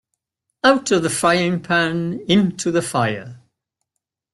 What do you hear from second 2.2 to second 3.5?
into the fire.